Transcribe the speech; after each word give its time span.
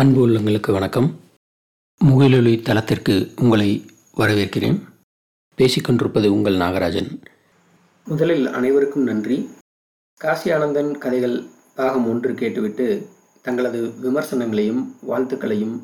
அன்பு 0.00 0.28
உள்ளங்களுக்கு 0.28 0.72
வணக்கம். 0.72 1.20
முகிலொலி 1.98 2.62
தளத்திற்கு 2.62 3.30
உங்களை 3.36 3.84
வரவேற்கிறேன். 4.16 4.80
பேசிக்கொண்டிருப்பது 5.56 6.26
உங்கள் 6.26 6.54
நாகராஜன். 6.54 7.20
முதலில் 8.04 8.46
அனைவருக்கும் 8.46 9.02
நன்றி. 9.02 9.48
காசி 10.16 10.50
ஆனந்தன் 10.50 10.98
கதைகள் 10.98 11.44
பாகம் 11.74 12.08
ஒன்று 12.08 12.34
கேட்டுவிட்டு 12.34 13.08
தங்களது 13.42 13.86
விமர்சனங்களையும் 14.02 14.96
வாழ்த்துக்களையும் 15.08 15.80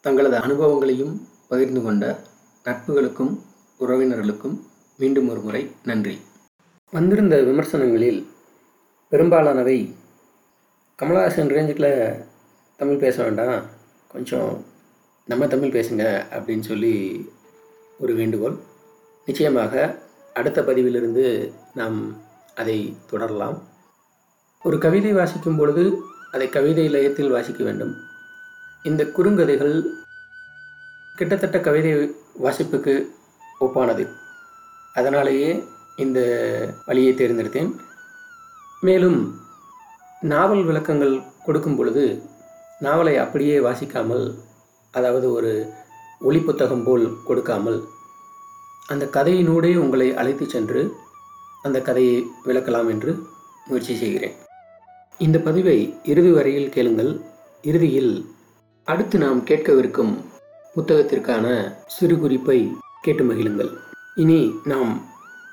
தங்களது 0.00 0.36
அனுபவங்களையும் 0.36 1.26
பகிர்ந்து 1.48 1.82
கொண்ட 1.82 2.20
நட்புகளுக்கும் 2.64 3.38
உறவினர்களுக்கும் 3.80 4.60
மீண்டும் 4.98 5.28
ஒரு 5.28 5.40
முறை 5.40 5.70
நன்றி. 5.84 6.18
வந்திருந்த 6.90 7.42
விமர்சனங்களில் 7.42 8.24
பெரும்பாலானவை 9.08 9.94
கமலஹாசன் 11.02 11.52
ரேஞ்சுக்கில் 11.54 12.24
தமிழ் 12.80 12.96
பேச 12.96 13.22
வேண்டாம். 13.22 13.62
கொஞ்சம் 14.08 14.64
நம்ம 15.24 15.46
தமிழ் 15.46 15.68
பேசுங்க 15.68 16.02
அப்படின்னு 16.30 16.60
சொல்லி 16.60 17.28
ஒரு 17.98 18.14
வேண்டுகோள். 18.14 18.56
நிச்சயமாக 19.26 19.98
அடுத்த 20.34 20.62
பதிவிலிருந்து 20.62 21.52
நாம் 21.74 22.16
அதை 22.54 22.96
தொடரலாம். 23.10 23.62
ஒரு 24.62 24.78
கவிதை 24.78 25.12
வாசிக்கும் 25.12 25.56
பொழுது 25.56 26.02
அதை 26.32 26.48
கவிதை 26.48 26.88
லயத்தில் 26.88 27.30
வாசிக்க 27.30 27.64
வேண்டும். 27.64 27.94
இந்த 28.82 29.04
குறுங்கதைகள் 29.04 29.84
கிட்டத்தட்ட 31.16 31.60
கவிதை 31.60 32.16
வாசிப்புக்கு 32.42 33.06
ஒப்பானது. 33.60 34.08
அதனாலேயே 34.94 35.64
இந்த 35.96 36.20
வழியை 36.86 37.14
தேர்ந்தெடுத்தேன். 37.14 37.74
மேலும் 38.80 39.40
நாவல் 40.20 40.64
விளக்கங்கள் 40.64 41.22
கொடுக்கும் 41.44 41.76
பொழுது 41.76 42.22
நாவலை 42.78 43.16
அப்படியே 43.16 43.58
வாசிக்காமல் 43.58 44.34
அதாவது 44.90 45.32
ஒரு 45.32 45.72
ஒளி 46.20 46.40
புத்தகம் 46.40 46.84
போல் 46.84 47.16
கொடுக்காமல் 47.24 47.84
அந்த 48.86 49.04
கதையினூடே 49.04 49.76
உங்களை 49.76 50.16
அழைத்து 50.16 50.48
சென்று 50.48 50.94
அந்த 51.62 51.80
கதையை 51.80 52.26
விளக்கலாம் 52.44 52.88
என்று 52.88 53.26
முயற்சி 53.66 53.96
செய்கிறேன். 53.96 54.34
இந்த 55.18 55.38
பதிவை 55.38 55.94
இறுதி 56.02 56.30
வரையில் 56.30 56.68
கேளுங்கள். 56.68 57.20
இறுதியில் 57.62 58.26
அடுத்து 58.84 59.18
நாம் 59.18 59.44
கேட்கவிருக்கும் 59.44 60.24
புத்தகத்திற்கான 60.76 61.74
சிறு 61.86 62.18
குறிப்பை 62.18 62.76
கேட்டு 63.02 63.24
மகிழுங்கள். 63.24 63.72
இனி 64.14 64.54
நாம் 64.64 65.06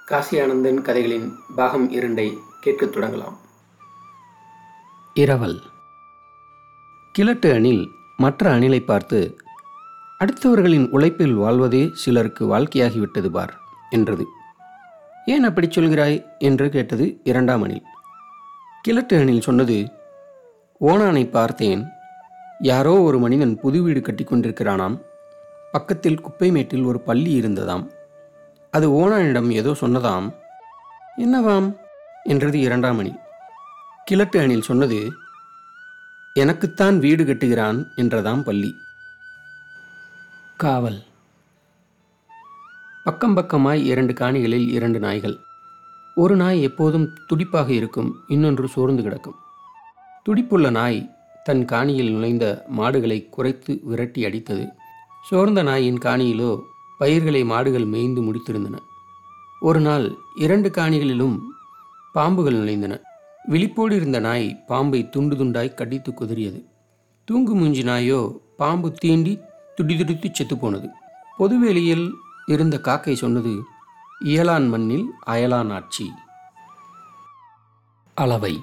காசி 0.05 0.39
ஆனந்தன் 0.39 0.81
கதைகளின் 0.81 1.33
பாகம் 1.55 1.91
இரண்டை 1.91 2.37
கேட்கத் 2.61 2.97
தொடங்கலாம். 2.97 3.37
இரவல். 5.13 5.61
கிழட்டு 7.15 7.53
அணில் 7.53 7.89
மற்ற 8.17 8.59
அணிலை 8.59 8.79
பார்த்து 8.79 9.37
அடுத்தவர்களின் 10.19 10.89
உழைப்பில் 10.89 11.33
வாழ்வதே 11.33 11.89
சிலருக்கு 11.93 12.57
வாழ்க்கையாகிவிட்டது 12.57 13.29
பார் 13.29 13.53
என்றது. 13.89 14.27
ஏன் 15.25 15.43
அப்படி 15.43 15.67
சொல்கிறாய்? 15.67 16.25
என்று 16.39 16.69
கேட்டது 16.69 17.19
இரண்டாம் 17.23 17.61
அணில். 17.61 17.83
கிழட்டு 18.81 19.19
அணில் 19.19 19.41
சொன்னது 19.41 19.91
ஓனானை 20.81 21.29
பார்த்தேன். 21.29 21.87
யாரோ 22.59 23.01
ஒரு 23.01 23.19
மனிதன் 23.19 23.59
புது 23.59 23.81
வீடு 23.81 24.01
கட்டி 24.01 24.23
கொண்டிருக்கிறானாம். 24.23 25.01
பக்கத்தில் 25.71 26.21
குப்பை 26.21 26.51
மேட்டில் 26.51 26.83
ஒரு 26.83 26.99
பள்ளி 26.99 27.39
இருந்ததாம். 27.39 27.89
அது 28.71 28.89
ஓனானிடம் 28.89 29.49
ஏதோ 29.49 29.71
சொன்னதாம். 29.71 30.35
என்னவாம்? 31.17 31.77
என்றது 32.23 32.59
இரண்டாம் 32.59 32.97
அணில். 32.97 33.19
கிழட்டு 34.05 34.39
அணில் 34.39 34.61
சொன்னது 34.61 35.11
எனக்குத்தான் 36.39 36.99
வீடு 36.99 37.23
கட்டுகிறான் 37.23 37.85
என்றதாம் 37.95 38.43
பள்ளி. 38.43 38.73
காவல். 40.57 41.03
பக்கம் 43.03 43.37
பக்கமாய் 43.37 43.83
இரண்டு 43.83 44.13
காணிகளில் 44.13 44.67
இரண்டு 44.67 44.99
நாய்கள். 44.99 45.37
ஒரு 46.15 46.35
நாய் 46.35 46.61
எப்போதும் 46.61 47.13
துடிப்பாக 47.27 47.69
இருக்கும் 47.69 48.15
இன்னொன்று 48.27 48.67
சோர்ந்து 48.67 49.03
கிடக்கும். 49.03 49.35
துடிப்புள்ள 50.29 50.71
நாய் 50.71 51.15
தன் 51.43 51.65
காணியில் 51.65 52.11
நுழைந்த 52.11 52.65
மாடுகளை 52.67 53.29
குறைத்து 53.29 53.79
விரட்டி 53.83 54.25
அடித்தது. 54.25 54.67
சோர்ந்த 55.29 55.63
நாயின் 55.63 55.97
காணியிலோ 55.97 56.61
பயிர்களை 56.97 57.43
மாடுகள் 57.43 57.85
மேய்ந்து 57.85 58.21
முடித்திருந்தன. 58.21 58.77
ஒரு 59.59 59.79
நாள் 59.79 60.15
இரண்டு 60.35 60.69
காணிகளிலும் 60.69 61.39
பாம்புகள் 62.13 62.53
நுழைந்தன. 62.53 62.99
விழிப்போடு 63.47 63.95
இருந்த 63.95 64.19
நாய் 64.19 64.47
பாம்பை 64.67 64.99
துண்டு 65.09 65.35
துண்டாய் 65.35 65.73
கடித்து 65.73 66.11
குதறியது. 66.11 66.59
தூங்கு 67.27 67.53
மூஞ்சி 67.55 67.83
நாயோ 67.83 68.19
பாம்பு 68.57 68.89
தீண்டி 69.03 69.33
துடிதுடித்து 69.75 70.27
செத்துப்போனது. 70.29 70.87
பொதுவெளியில் 71.37 72.05
இருந்த 72.45 72.75
காக்கை 72.79 73.15
சொன்னது 73.15 73.53
இயலான் 74.25 74.67
மண்ணில் 74.69 75.05
அயலான் 75.25 75.71
ஆட்சி. 75.73 76.05
அளவை. 78.17 78.53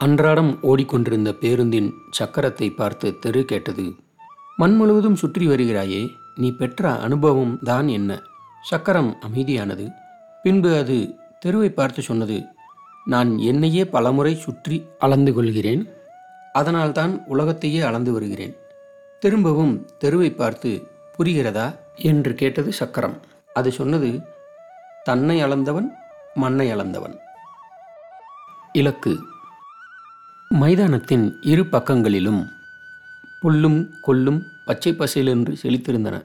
அன்றாடம் 0.00 0.52
ஓடிக்கொண்டிருந்த 0.62 1.30
பேருந்தின் 1.32 1.90
சக்கரத்தை 2.18 2.68
பார்த்து 2.74 3.08
தெரு 3.18 3.42
கேட்டது 3.44 3.86
மண் 4.56 4.76
முழுவதும் 4.76 5.18
சுற்றி 5.22 5.44
வருகிறாயே 5.46 6.02
நீ 6.34 6.48
பெற்ற 6.50 6.92
அனுபவம் 6.98 7.54
தான் 7.62 7.88
என்ன? 7.88 8.10
சக்கரம் 8.64 9.10
அமைதியானது. 9.26 9.86
பின்பு 10.42 10.70
அது 10.78 10.98
தெருவை 11.40 11.70
பார்த்து 11.70 12.02
சொன்னது 12.02 12.38
நான் 13.04 13.38
என்னையே 13.38 13.84
பலமுறை 13.84 14.34
சுற்றி 14.34 14.86
அளந்து 14.98 15.32
கொள்கிறேன். 15.32 15.90
அதனால்தான் 16.52 17.24
உலகத்தையே 17.26 17.80
அளந்து 17.80 18.12
வருகிறேன். 18.12 18.56
திரும்பவும் 19.18 19.88
தெருவை 19.98 20.30
பார்த்து 20.30 20.88
புரிகிறதா? 21.18 21.74
என்று 21.96 22.34
கேட்டது 22.34 22.72
சக்கரம். 22.72 23.20
அது 23.54 23.72
சொன்னது 23.72 24.20
தன்னை 25.04 25.44
அளந்தவன் 25.44 25.88
மண்ணை 26.34 26.74
அளந்தவன். 26.74 27.18
இலக்கு. 28.72 29.18
மைதானத்தின் 30.48 31.32
இரு 31.40 31.66
பக்கங்களிலும் 31.66 32.48
புல்லும் 33.42 33.88
கொல்லும் 34.02 34.42
பச்சை 34.64 34.92
பசையிலென்று 34.92 35.56
செழித்திருந்தன. 35.62 36.24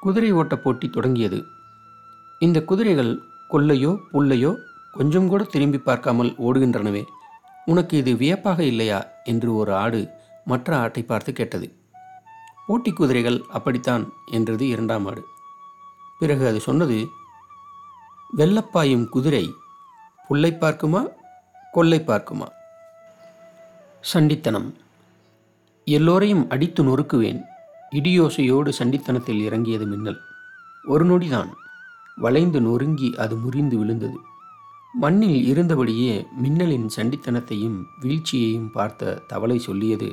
குதிரை 0.00 0.32
ஓட்ட 0.32 0.56
போட்டி 0.56 0.88
தொடங்கியது. 0.88 1.44
இந்த 2.38 2.62
குதிரைகள் 2.62 3.20
கொல்லையோ 3.50 3.98
புல்லையோ 4.12 4.56
கொஞ்சம் 4.96 5.28
கூட 5.28 5.42
திரும்பி 5.42 5.78
பார்க்காமல் 5.78 6.34
ஓடுகின்றனவே. 6.38 7.04
உனக்கு 7.64 7.96
இது 7.96 8.16
வியப்பாக 8.16 8.62
இல்லையா? 8.62 9.06
என்று 9.24 9.54
ஒரு 9.54 9.74
ஆடு 9.74 10.08
மற்ற 10.44 10.78
ஆட்டை 10.78 11.02
பார்த்து 11.02 11.32
கேட்டது. 11.32 11.74
ஓட்டி 12.66 12.92
குதிரைகள் 12.92 13.44
அப்படித்தான் 13.48 14.12
என்றது 14.30 14.68
இரண்டாம் 14.68 15.06
ஆடு. 15.06 15.24
பிறகு 16.18 16.46
அது 16.46 16.60
சொன்னது 16.60 17.06
வெள்ளப்பாயும் 18.36 19.08
குதிரை 19.08 19.54
புல்லை 20.28 20.56
பார்க்குமா 20.60 21.12
கொல்லை 21.72 22.02
பார்க்குமா? 22.06 22.48
சண்டித்தனம். 24.12 24.74
எல்லோரையும் 25.84 26.48
அடித்து 26.48 26.84
நொறுக்குவேன். 26.84 27.42
இடியோசையோடு 27.90 28.72
சண்டித்தனத்தில் 28.78 29.40
இறங்கியது 29.40 29.86
மின்னல். 29.86 30.20
ஒரு 30.84 31.06
நொடிதான். 31.06 31.50
வளைந்து 32.16 32.60
நொறுங்கி 32.60 33.14
அது 33.16 33.36
முறிந்து 33.36 33.78
விழுந்தது. 33.78 34.18
மண்ணில் 35.00 35.54
இருந்தபடியே 35.54 36.26
மின்னலின் 36.36 36.88
சண்டித்தனத்தையும் 36.96 37.82
வீழ்ச்சியையும் 38.00 38.70
பார்த்த 38.72 39.22
தவளை 39.26 39.58
சொல்லியது 39.58 40.12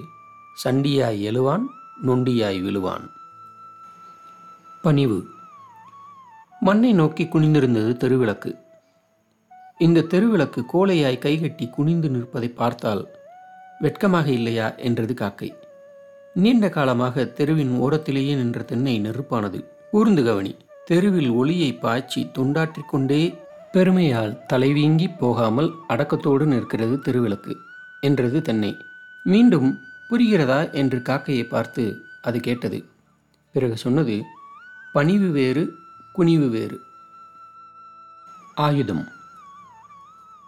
சண்டியாய் 0.63 1.21
எழுவான் 1.21 1.63
நொண்டியாய் 2.03 2.61
விழுவான். 2.61 3.09
பணிவு. 4.81 5.27
மண்ணை 6.59 6.94
நோக்கி 6.94 7.23
குனிந்திருந்தது 7.23 7.94
தெருவிளக்கு. 7.94 8.51
இந்த 9.77 10.01
தெருவிளக்கு 10.01 10.63
கோலையாய் 10.73 11.18
கைகட்டி 11.18 11.68
குனிந்து 11.68 12.09
நிற்பதை 12.09 12.50
பார்த்தால் 12.50 13.07
வெட்கமாக 13.80 14.31
இல்லையா 14.31 14.75
என்றது 14.75 15.13
காக்கை. 15.13 15.53
நீண்ட 16.33 16.69
காலமாக 16.69 17.25
தெருவின் 17.25 17.81
ஓரத்திலேயே 17.81 18.35
நின்ற 18.35 18.62
தென்னை 18.62 19.01
நெருப்பானது. 19.01 19.65
ஊர்ந்து 19.91 20.24
கவனி. 20.24 20.56
தெருவில் 20.85 21.30
ஒளியை 21.30 21.74
பாய்ச்சி 21.74 22.30
துண்டாற்றிக் 22.33 22.89
கொண்டே 22.89 23.41
பெருமையால் 23.73 24.33
தலைவீங்கி 24.53 25.07
போகாமல் 25.17 25.69
அடக்கத்தோடு 25.87 26.45
நிற்கிறது 26.45 26.95
திருவிளக்கு 27.05 27.53
என்றது 28.01 28.41
தென்னை. 28.41 28.77
மீண்டும் 29.23 29.69
புரிகிறதா 30.09 30.71
என்று 30.71 30.97
காக்கையை 30.99 31.45
பார்த்து 31.47 31.83
அது 32.21 32.39
கேட்டது. 32.39 32.79
பிறகு 33.55 33.77
சொன்னது 33.77 34.15
பணிவு 34.93 35.29
வேறு 35.31 35.63
குனிவு 36.15 36.49
வேறு. 36.49 36.77
ஆயுதம். 38.55 39.03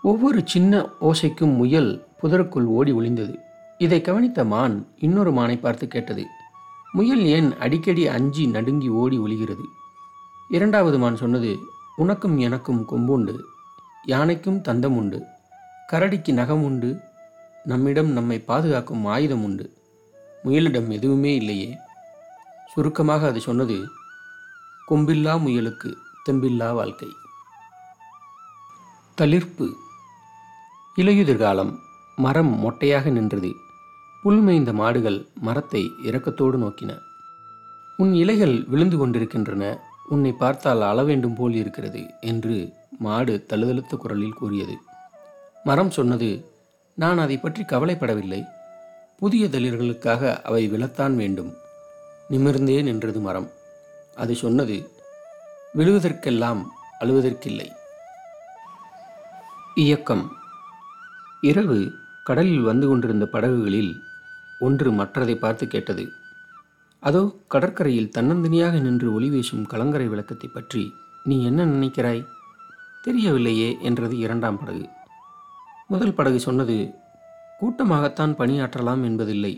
ஒவ்வொரு 0.01 0.41
சின்ன 0.45 0.89
ஓசைக்கும் 1.01 1.55
முயல் 1.55 1.91
புதருக்குள் 2.21 2.67
ஓடி 2.77 2.91
ஒளிந்தது. 2.91 3.35
இதை 3.77 4.01
கவனித்த 4.01 4.43
மான் 4.45 4.75
இன்னொரு 4.97 5.31
மானை 5.31 5.59
பார்த்து 5.59 5.87
கேட்டது 5.87 6.25
முயல் 6.93 7.23
ஏன் 7.25 7.49
அடிக்கடி 7.57 8.07
அஞ்சி 8.07 8.43
நடுங்கி 8.47 8.89
ஓடி 8.89 9.17
ஒளிகிறது? 9.19 9.65
இரண்டாவது 10.49 10.97
மான் 10.99 11.15
சொன்னது 11.15 11.51
உனக்கும் 11.95 12.37
எனக்கும் 12.37 12.87
கொம்புண்டு 12.89 13.39
யானைக்கும் 14.05 14.61
தந்தம் 14.61 14.95
உண்டு 14.95 15.25
கரடிக்கு 15.91 16.33
நகம் 16.33 16.63
உண்டு 16.63 16.99
நம்மிடம் 17.63 18.11
நம்மை 18.11 18.39
பாதுகாக்கும் 18.39 19.05
ஆயுதம் 19.05 19.43
உண்டு 19.43 19.73
முயலிடம் 20.43 20.87
எதுவுமே 20.87 21.35
இல்லையே. 21.35 21.77
சுருக்கமாக 22.73 23.27
அது 23.27 23.41
சொன்னது 23.41 23.87
கொம்பில்லா 24.89 25.39
முயலுக்கு 25.39 25.95
தெம்பில்லா 26.29 26.73
வாழ்க்கை. 26.73 27.15
தளிர்ப்பு. 29.21 29.73
இலையுதிர்காலம் 30.95 31.79
மரம் 32.15 32.59
மொட்டையாக 32.63 33.11
நின்றது. 33.11 33.55
புல்மேய்ந்த 34.23 34.73
மாடுகள் 34.73 35.27
மரத்தை 35.33 35.91
இரக்கத்தோடு 36.03 36.57
நோக்கின. 36.57 36.99
உன் 37.97 38.13
இலைகள் 38.13 38.63
விழுந்து 38.63 38.97
கொண்டிருக்கின்றன. 38.97 39.84
உன்னை 40.09 40.31
பார்த்தால் 40.31 40.81
அள 40.81 41.03
வேண்டும் 41.03 41.35
போல் 41.35 41.53
இருக்கிறது 41.53 42.01
என்று 42.21 42.73
மாடு 42.99 43.45
தழுதழுத்த 43.49 43.95
குரலில் 43.95 44.33
கூறியது. 44.33 44.77
மரம் 45.63 45.91
சொன்னது 45.91 46.51
நான் 46.95 47.17
அதை 47.17 47.37
பற்றி 47.37 47.63
கவலைப்படவில்லை. 47.63 48.45
புதிய 49.19 49.47
தளிர்களுக்காக 49.47 50.41
அவை 50.41 50.71
விழத்தான் 50.71 51.15
வேண்டும். 51.15 51.53
நிமிர்ந்தே 52.29 52.83
நின்றது 52.83 53.19
மரம். 53.19 53.49
அது 54.15 54.35
சொன்னது 54.35 54.89
விழுவதற்கெல்லாம் 55.75 56.63
அழுவதற்கில்லை. 56.99 57.69
இயக்கம். 59.75 60.31
இரவு 61.41 61.91
கடலில் 62.23 62.61
வந்து 62.61 62.87
கொண்டிருந்த 62.87 63.25
படகுகளில் 63.25 63.95
ஒன்று 64.59 64.91
மற்றதை 64.91 65.35
பார்த்து 65.35 65.67
கேட்டது. 65.67 66.11
அதோ 67.05 67.35
கடற்கரையில் 67.47 68.13
தன்னந்தனியாக 68.17 68.79
நின்று 68.79 69.13
ஒளி 69.13 69.29
வீசும் 69.29 69.65
கலங்கரை 69.65 70.07
விளக்கத்தை 70.07 70.47
பற்றி 70.49 70.93
நீ 71.23 71.43
என்ன 71.45 71.65
நினைக்கிறாய்? 71.65 72.25
தெரியவில்லையே 73.03 73.79
என்றது 73.79 74.17
இரண்டாம் 74.17 74.59
படகு. 74.59 74.85
முதல் 75.87 76.13
படகு 76.13 76.39
சொன்னது 76.39 76.77
கூட்டமாகத்தான் 77.59 78.33
பணியாற்றலாம் 78.37 79.03
என்பதில்லை. 79.03 79.53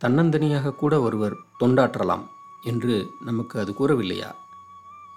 தன்னந்தனியாக 0.00 0.74
கூட 0.74 1.00
ஒருவர் 1.00 1.36
தொண்டாற்றலாம் 1.60 2.24
என்று 2.62 3.06
நமக்கு 3.24 3.60
அது 3.60 3.72
கூறவில்லையா? 3.72 4.30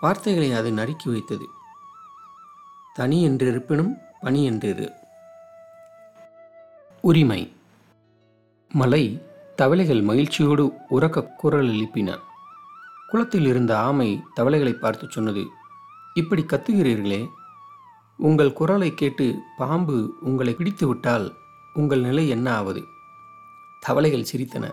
வார்த்தைகளை 0.01 0.51
அது 0.51 0.71
நறுக்கி 0.71 1.09
வைத்தது. 1.09 1.47
தனி 2.93 3.17
என்றிருப்பினும் 3.29 3.91
பணி 4.19 4.49
என்றிரு. 4.49 4.87
உரிமை. 7.01 7.41
மலை 8.71 9.03
தவளைகள் 9.57 10.01
மகிழ்ச்சியோடு 10.01 10.73
உறக்க 10.89 11.21
குரல் 11.35 11.67
எழுப்பின. 11.67 12.19
குளத்தில் 13.07 13.45
இருந்த 13.45 13.79
ஆமை 13.79 14.23
தவளைகளை 14.33 14.73
பார்த்து 14.73 15.07
சொன்னது 15.09 15.43
இப்படி 16.13 16.41
கத்துகிறீர்களே 16.41 17.29
உங்கள் 18.17 18.53
குரலை 18.53 18.93
கேட்டு 18.93 19.25
பாம்பு 19.57 20.17
உங்களை 20.21 20.53
பிடித்து 20.53 20.87
விட்டால் 20.87 21.33
உங்கள் 21.73 21.99
நிலை 21.99 22.29
என்ன 22.29 22.55
ஆவது? 22.55 22.83
தவளைகள் 23.79 24.25
சிரித்தன. 24.31 24.71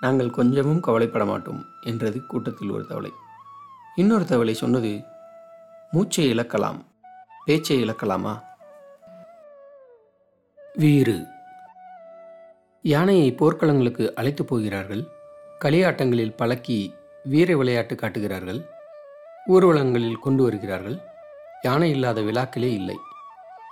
நாங்கள் 0.00 0.30
கொஞ்சமும் 0.30 0.80
கவலைப்பட 0.80 1.24
மாட்டோம் 1.24 1.64
என்றது 1.80 2.26
கூட்டத்தில் 2.26 2.70
ஒரு 2.70 2.86
தவளை. 2.86 3.12
இன்னொரு 3.94 4.24
தவளை 4.24 4.54
சொன்னது 4.54 5.02
மூச்சை 5.90 6.32
இழக்கலாம் 6.32 6.84
பேச்சை 7.44 7.82
இழக்கலாமா? 7.84 8.40
வீறு 10.74 11.26
யானையை 12.82 13.32
போர்க்களங்களுக்கு 13.32 14.12
அழைத்து 14.14 14.44
போகிறார்கள். 14.44 15.02
களியாட்டங்களில் 15.64 16.36
பழக்கி 16.36 16.94
வீர 17.24 17.56
விளையாட்டு 17.56 17.94
காட்டுகிறார்கள். 17.94 18.60
ஊர்வலங்களில் 19.46 20.20
கொண்டு 20.20 20.42
வருகிறார்கள். 20.42 20.98
யானை 21.62 21.90
இல்லாத 21.90 22.20
விழாக்களே 22.20 22.70
இல்லை 22.72 22.96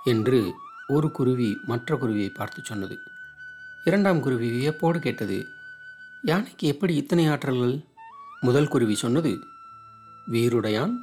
என்று 0.03 0.53
ஒரு 0.87 1.11
குருவி 1.11 1.57
மற்ற 1.65 1.95
குருவியை 1.95 2.29
பார்த்து 2.29 2.61
சொன்னது. 2.63 2.97
இரண்டாம் 3.83 4.19
குருவி 4.19 4.49
வியப்போடு 4.49 4.99
கேட்டது 4.99 5.45
யானைக்கு 6.21 6.67
எப்படி 6.67 6.95
இத்தனை 6.95 7.29
ஆற்றல்கள்? 7.29 7.85
முதல் 8.41 8.67
குருவி 8.67 8.95
சொன்னது 8.95 9.39
வீருடையான் 10.31 10.93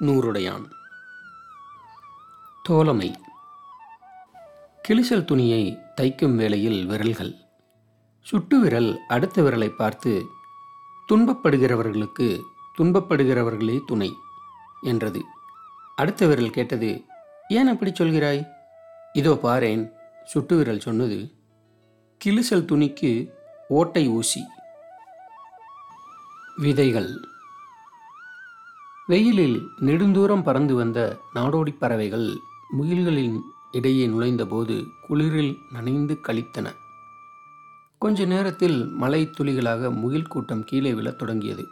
நூறுடையான் 0.00 0.64
தோழமை 2.62 3.12
கிழிசல் 4.88 5.24
துணியை 5.24 5.78
தைக்கும் 5.96 6.36
வேளையில் 6.36 6.86
விரல்கள். 6.86 7.34
சுட்டு 8.20 8.60
விரல் 8.60 8.98
அடுத்த 9.08 9.42
விரலை 9.42 9.68
பார்த்து 9.68 10.26
துன்பப்படுகிறவர்களுக்கு 11.12 12.40
துன்பப்படுகிறவர்களே 12.78 13.80
துணை 13.86 14.12
என்றது. 14.82 15.22
அடுத்த 15.96 16.26
விரல் 16.26 16.50
கேட்டது 16.50 17.04
ஏன் 17.48 17.66
அப்படி 17.66 17.90
சொல்கிறாய்? 17.90 18.48
இதோ 19.12 19.38
பாரேன் 19.42 19.92
சுட்டு 20.24 20.56
விரல் 20.56 20.80
சொன்னது. 20.80 21.32
கிளிசல் 22.24 22.68
துணிக்கு 22.70 23.30
ஓட்டை 23.68 24.08
ஊசி. 24.08 24.44
விதைகள். 26.56 27.20
வெயிலில் 29.06 29.68
நெடுந்தூரம் 29.80 30.42
பறந்து 30.42 30.74
வந்த 30.74 31.18
நாடோடி 31.34 31.76
பறவைகள் 31.78 32.28
முகில்களின் 32.78 33.40
இடையே 33.74 34.06
நுழைந்தபோது 34.06 34.74
குளிரில் 35.08 35.54
நனைந்து 35.72 36.14
கழித்தன 36.22 36.66
கொஞ்ச 38.02 38.24
நேரத்தில் 38.24 38.78
மலை 39.02 39.20
துளிகளாக 39.26 39.90
முகில் 39.94 40.30
கூட்டம் 40.32 40.64
கீழே 40.64 40.90
விழத் 40.94 41.18
தொடங்கியது. 41.18 41.64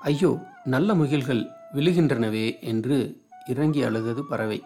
ஐயோ 0.00 0.30
நல்ல 0.64 0.94
முகில்கள் 0.94 1.42
விழுகின்றனவே 1.74 2.46
என்று 2.60 2.96
இறங்கி 3.46 3.82
அழுதது 3.82 4.22
பறவை. 4.24 4.58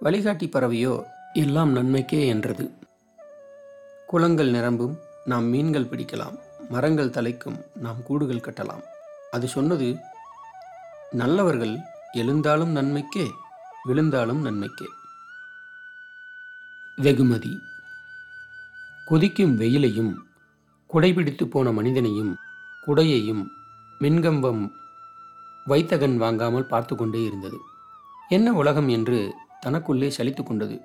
வழிகாட்டி 0.00 0.46
பறவையோ 0.46 0.94
எல்லாம் 1.32 1.72
நன்மைக்கே 1.76 2.20
என்றது. 2.26 2.66
குளங்கள் 4.06 4.50
நிரம்பும் 4.50 4.94
நாம் 5.24 5.44
மீன்கள் 5.44 5.90
பிடிக்கலாம் 5.90 6.36
மரங்கள் 6.68 7.14
தலைக்கும் 7.16 7.58
நாம் 7.74 8.02
கூடுகள் 8.02 8.46
கட்டலாம். 8.46 8.84
அது 9.30 9.48
சொன்னது 9.48 9.88
நல்லவர்கள் 11.10 11.74
எழுந்தாலும் 12.12 12.70
நன்மைக்கே. 12.70 13.26
விழுந்தாலும் 13.82 14.40
நன்மைக்கே. 14.40 14.88
வெகுமதி. 16.96 17.60
கொதிக்கும் 19.06 19.60
வெயிலையும் 19.60 20.14
குடைபிடித்து 20.92 21.44
போன 21.44 21.72
மனிதனையும் 21.72 22.36
குடையையும் 22.86 23.46
மின்கம்பம் 24.00 24.70
வைத்தகன் 25.66 26.16
வாங்காமல் 26.16 26.66
பார்த்து 26.66 26.96
கொண்டே 26.96 27.22
இருந்தது. 27.22 27.60
என்ன 28.28 28.52
உலகம் 28.52 28.88
என்று 28.88 29.34
தனக்குள்ளே 29.60 30.12
சலித்து 30.16 30.42
கொண்டது. 30.42 30.80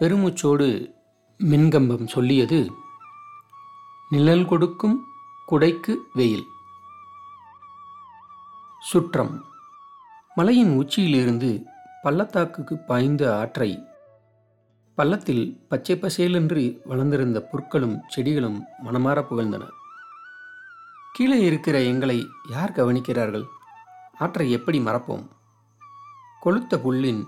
பெருமூச்சோடு 0.00 0.94
மின்கம்பம் 1.38 2.06
சொல்லியது 2.06 2.72
நிழல் 4.08 4.46
கொடுக்கும் 4.46 5.04
குடைக்கு 5.50 5.94
வெயில். 6.12 6.46
சுற்றம். 8.80 9.44
மலையின் 10.34 10.76
உச்சியிலிருந்து 10.76 11.64
பள்ளத்தாக்குக்கு 12.06 12.78
பாய்ந்த 12.78 13.36
ஆற்றை. 13.36 13.84
பள்ளத்தில் 14.94 15.60
பச்சை 15.68 15.96
பசேலென்று 15.96 16.80
வளர்ந்திருந்த 16.84 17.48
புற்களும் 17.52 18.00
செடிகளும் 18.08 18.64
மனமாற 18.84 19.22
புகழ்ந்தன. 19.22 19.64
கீழே 21.12 21.40
இருக்கிற 21.40 21.82
எங்களை 21.82 22.26
யார் 22.50 22.70
கவனிக்கிறார்கள்? 22.70 23.44
ஆற்றை 24.18 24.50
எப்படி 24.50 24.78
மறப்போம்? 24.78 25.26
கொளுத்த 26.44 26.76
புல்லின் 26.76 27.26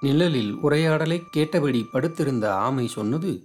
நிழலில் 0.00 0.54
உரையாடலை 0.54 1.22
கேட்டபடி 1.30 1.88
படுத்திருந்த 1.92 2.54
ஆமை 2.54 2.86
சொன்னது 2.86 3.42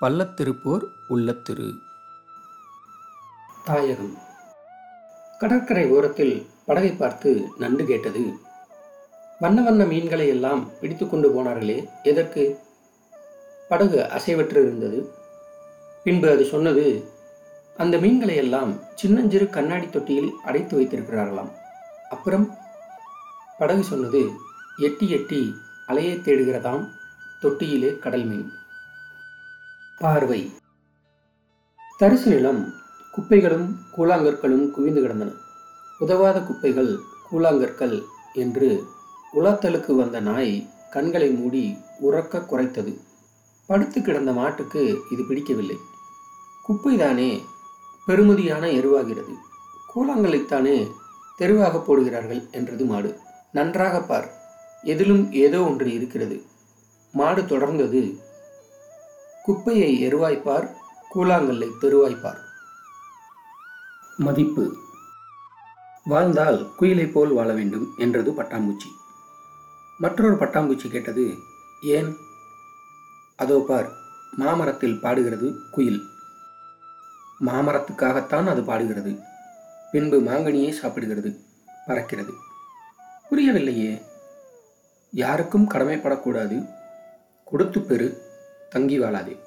பள்ளத்திருப்போர் 0.00 0.86
உள்ளத்திரு 1.08 1.78
தாயகம். 3.64 4.18
கடற்கரை 5.38 5.90
ஓரத்தில் 5.90 6.46
படகை 6.66 6.92
பார்த்து 6.92 7.52
நண்டு 7.58 7.84
கேட்டது 7.84 8.44
வண்ண 9.38 9.62
வண்ண 9.62 9.84
மீன்களை 9.84 10.28
எல்லாம் 10.28 10.70
பிடித்து 10.80 11.08
கொண்டு 11.08 11.28
போனார்களே 11.32 11.88
எதற்கு? 12.02 12.58
படகு 13.68 14.02
அசைவற்று 14.02 14.62
இருந்தது. 14.62 15.12
பின்பு 16.04 16.30
அது 16.30 16.44
சொன்னது 16.44 17.04
அந்த 17.76 17.98
மீன்களை 17.98 18.36
எல்லாம் 18.36 18.80
சின்னஞ்சிறு 18.94 19.50
கண்ணாடி 19.50 19.90
தொட்டியில் 19.90 20.32
அடைத்து 20.44 20.80
வைத்திருக்கிறார்களாம். 20.80 21.50
அப்புறம் 22.10 22.56
படகு 23.58 23.84
சொன்னது 23.84 24.30
எட்டி 24.76 25.10
எட்டி 25.10 25.54
அலையை 25.88 26.18
தேடுகிறதாம் 26.20 26.86
தொட்டியிலே 27.42 27.98
கடல் 27.98 28.24
மீன். 28.24 28.52
பார்வை. 29.98 30.50
தரிசு 31.98 32.30
நிலம் 32.30 32.72
குப்பைகளும் 33.16 33.76
கூழாங்கற்களும் 33.96 34.70
குவிந்து 34.70 35.00
கிடந்தன. 35.00 35.30
உதவாத 35.98 36.40
குப்பைகள் 36.40 36.98
கூழாங்கற்கள் 37.32 38.02
என்று 38.32 38.94
உலாத்தலுக்கு 39.36 39.92
வந்த 39.94 40.20
நாய் 40.20 40.52
கண்களை 40.90 41.28
மூடி 41.30 41.62
உறக்க 42.02 42.38
குறைத்தது. 42.42 42.92
படுத்து 43.66 44.02
கிடந்த 44.02 44.32
மாட்டுக்கு 44.32 44.82
இது 45.10 45.22
பிடிக்கவில்லை. 45.24 45.78
குப்பைதானே 46.66 47.30
பெருமதியான 48.06 48.64
எருவாகிறது. 48.78 49.34
கூழாங்கலைத்தானே 49.92 50.78
தெருவாக 51.36 51.78
போடுகிறார்கள் 51.78 52.42
என்றது 52.50 52.84
மாடு. 52.84 53.10
நன்றாக 53.52 54.02
பார் 54.02 54.28
எதிலும் 54.82 55.32
ஏதோ 55.32 55.62
ஒன்று 55.62 55.92
இருக்கிறது. 55.92 56.36
மாடு 57.12 57.42
தொடர்ந்தது 57.42 58.02
குப்பையை 59.42 59.90
எருவாய்ப்பார் 60.08 60.66
கூழாங்கல்லை 61.14 61.68
தெருவாய்ப்பார் 61.80 62.40
மதிப்பு 64.16 64.64
வாழ்ந்தால் 66.04 66.58
குயிலைப் 66.80 67.12
போல் 67.12 67.32
வாழ 67.32 67.52
வேண்டும் 67.52 67.86
என்றது 67.96 68.30
பட்டாம்பூச்சி. 68.32 68.90
மற்றொரு 69.98 70.34
பட்டாம்பூச்சி 70.34 70.90
கேட்டது 70.90 71.36
ஏன்? 71.82 72.16
அதோ 73.36 73.64
பார் 73.68 73.88
மாமரத்தில் 74.36 75.00
பாடுகிறது 75.00 75.60
குயில். 75.70 76.02
மாமரத்துக்காகத்தான் 77.46 78.46
அது 78.46 78.64
பாடுகிறது. 78.64 79.18
பின்பு 79.92 80.20
மாங்கனியை 80.20 80.72
சாப்பிடுகிறது 80.82 81.40
பறக்கிறது. 81.86 82.32
புரியவில்லையே. 83.30 84.02
யாருக்கும் 85.10 85.70
கடமைப்படக்கூடாது. 85.70 86.70
கொடுத்து 87.44 87.80
பெரு 87.80 88.22
தங்கி 88.70 89.00
வாழாதே. 89.00 89.38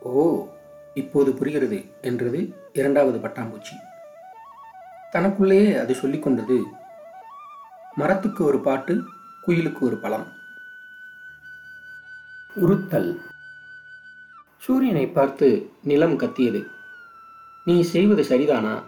ஓ 0.00 0.46
இப்போது 0.94 1.32
புரிகிறது 1.32 1.84
என்றது 2.02 2.54
இரண்டாவது 2.72 3.18
பட்டாம்பூச்சி. 3.18 3.74
தனக்குள்ளேயே 5.10 5.76
அது 5.76 5.94
சொல்லிக்கொண்டது 5.94 6.62
மரத்துக்கு 7.94 8.44
ஒரு 8.44 8.60
பாட்டு 8.60 9.04
குயிலுக்கு 9.46 9.78
ஒரு 9.78 9.96
பழம். 9.96 10.32
உறுத்தல் 12.54 13.20
சூரியனை 14.58 15.06
பார்த்து 15.06 15.70
நிலம் 15.82 16.16
கத்தியது. 16.16 16.66
நீ 17.64 17.80
செய்வது 17.80 18.22
சரிதானா? 18.22 18.82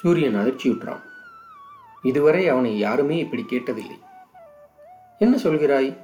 சூரியன் 0.00 0.34
அதிர்ச்சியுற்றான். 0.34 1.00
இதுவரை 2.02 2.48
அவனை 2.48 2.78
யாருமே 2.78 3.18
இப்படி 3.18 3.46
கேட்டதில்லை. 3.48 3.98
என்ன 5.18 5.36
சொல்கிறாய்? 5.36 5.98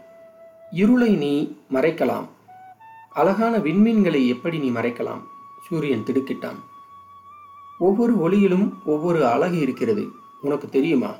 இருளை 0.70 1.16
நீ 1.16 1.56
மறைக்கலாம். 1.70 2.28
அழகான 3.10 3.58
விண்மீன்களை 3.58 4.26
எப்படி 4.26 4.58
நீ 4.58 4.70
மறைக்கலாம்? 4.70 5.22
சூரியன் 5.68 6.04
திடுக்கிட்டான். 6.06 6.58
ஒவ்வொரு 7.78 8.18
ஒளியிலும் 8.18 8.72
ஒவ்வொரு 8.84 9.26
அழகு 9.26 9.58
இருக்கிறது. 9.58 10.08
உனக்கு 10.40 10.68
தெரியுமா? 10.68 11.14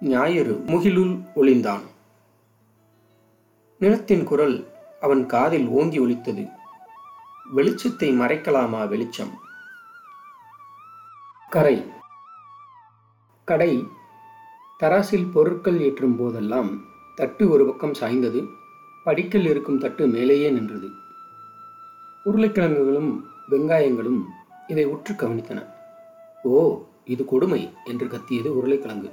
ஞாயிறு 0.00 0.62
முகிலுள் 0.66 1.20
ஒளிந்தான். 1.36 1.80
நிலத்தின் 3.78 4.24
குரல் 4.24 4.68
அவன் 5.00 5.26
காதில் 5.26 5.66
ஓங்கி 5.66 5.98
ஒலித்தது. 5.98 6.46
வெளிச்சத்தை 7.56 8.16
மறைக்கலாமா 8.16 8.88
வெளிச்சம்? 8.88 9.30
கரை. 11.50 11.92
கடை. 13.44 13.86
தராசில் 14.80 15.30
பொருட்கள் 15.30 15.80
ஏற்றும் 15.80 16.16
போதெல்லாம் 16.16 16.84
தட்டு 17.14 17.48
ஒரு 17.48 17.66
பக்கம் 17.66 17.94
சாய்ந்தது. 17.94 18.48
படிக்கல் 19.04 19.44
இருக்கும் 19.44 19.78
தட்டு 19.78 20.06
மேலேயே 20.06 20.50
நின்றது. 20.50 20.88
உருளைக்கிழங்குகளும் 22.24 23.20
வெங்காயங்களும் 23.50 24.22
இதை 24.66 24.84
உற்று 24.84 25.14
கவனித்தன. 25.14 25.66
ஓ 26.42 26.82
இது 27.04 27.24
கொடுமை 27.24 27.72
என்று 27.84 28.08
கத்தியது 28.08 28.56
உருளைக்கிழங்கு. 28.56 29.10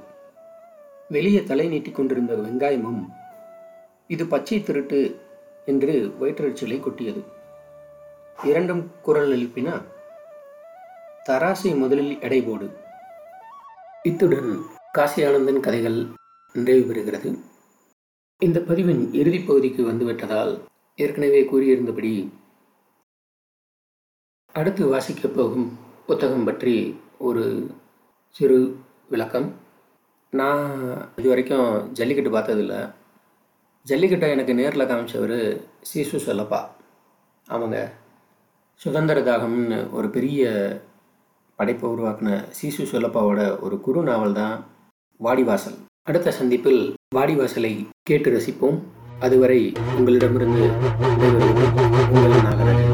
வெளியே 1.08 1.42
தலை 1.42 1.68
நீட்டிக் 1.68 1.94
கொண்டிருந்த 1.94 2.34
வெங்காயமும் 2.34 3.06
இது 4.08 4.26
பச்சை 4.26 4.62
திருட்டு 4.62 5.20
என்று 5.64 6.16
வயிற்றெரிச்சலை 6.20 6.80
கொட்டியது. 6.80 7.24
இரண்டும் 8.42 8.90
குரல் 9.02 9.36
எழுப்பினா 9.36 9.82
தராசை 11.28 11.76
முதலில் 11.76 12.20
எடை 12.20 12.42
போடு. 12.42 12.76
இத்துடன் 14.02 14.62
காசி 14.92 15.24
ஆனந்தன் 15.24 15.60
கதைகள் 15.60 16.06
நிறைவு 16.52 16.94
பெறுகிறது. 16.94 17.38
இந்த 18.38 18.60
பதிவின் 18.60 19.14
இறுதிப் 19.14 19.46
பகுதிக்கு 19.46 19.92
வந்துவிட்டதால் 19.92 20.60
ஏற்கனவே 20.96 21.42
கூறியிருந்தபடி 21.42 22.28
அடுத்து 24.52 24.86
வாசிக்கப் 24.86 25.36
போகும் 25.36 25.78
புத்தகம் 26.06 26.44
பற்றி 26.44 27.00
ஒரு 27.18 27.70
சிறு 28.30 28.78
விளக்கம். 29.08 29.61
நான் 30.36 30.96
இது 31.16 31.28
வரைக்கும் 31.28 31.92
ஜல்லிக்கட்டு 31.92 32.30
பார்த்ததில்ல. 32.30 32.92
ஜல்லிக்கட்டை 33.86 34.30
எனக்கு 34.30 34.54
நேரில் 34.54 34.80
காமிச்சவர் 34.80 35.60
சீசு 35.80 36.18
செல்லப்பா. 36.18 36.66
அவங்க 37.46 37.92
சுதந்திர 38.74 39.20
தாகம்னு 39.20 39.90
ஒரு 39.90 40.08
பெரிய 40.08 40.50
படைப்பை 41.56 41.90
உருவாக்கின 41.90 42.44
சீசு 42.48 42.84
செல்லப்பாவோட 42.84 43.60
ஒரு 43.60 43.80
குறு 43.80 44.02
நாவல் 44.02 44.32
தான் 44.32 44.64
வாடிவாசல். 45.16 45.78
அடுத்த 46.02 46.30
சந்திப்பில் 46.30 46.94
வாடிவாசலை 47.14 47.86
கேட்டு 48.02 48.30
ரசிப்போம். 48.30 48.78
அதுவரை 49.20 49.72
உங்களிடமிருந்து 49.96 50.60
விடைபெறுவது 50.60 52.08
உங்கள் 52.08 52.30
நாகராஜன். 52.30 52.90